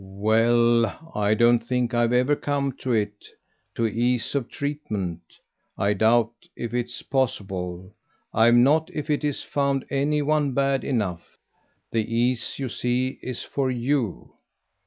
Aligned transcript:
"Well, 0.03 1.11
I 1.13 1.35
don't 1.35 1.59
think 1.63 1.93
I've 1.93 2.11
ever 2.11 2.35
come 2.35 2.71
to 2.79 2.91
it 2.91 3.23
to 3.75 3.85
'ease' 3.85 4.33
of 4.33 4.49
treatment. 4.49 5.21
I 5.77 5.93
doubt 5.93 6.31
if 6.55 6.73
it's 6.73 7.03
possible. 7.03 7.93
I've 8.33 8.55
not, 8.55 8.89
if 8.95 9.11
it 9.11 9.23
is, 9.23 9.43
found 9.43 9.85
any 9.91 10.23
one 10.23 10.55
bad 10.55 10.83
enough. 10.83 11.37
The 11.91 11.99
ease, 12.15 12.57
you 12.57 12.67
see, 12.67 13.19
is 13.21 13.43
for 13.43 13.69
YOU." 13.69 14.33